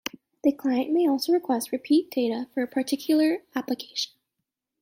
The 0.43 0.51
client 0.51 0.89
may 0.91 1.07
also 1.07 1.31
request 1.31 1.71
repeat 1.71 2.09
data 2.09 2.47
for 2.55 2.63
a 2.63 2.67
particular 2.67 3.43
application. 3.53 4.13